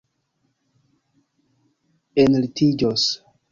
enlitiĝos 2.21 3.07